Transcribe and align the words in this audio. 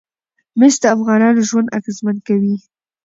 مس 0.59 0.75
د 0.81 0.83
افغانانو 0.95 1.47
ژوند 1.49 1.73
اغېزمن 1.77 2.17
کوي. 2.27 2.55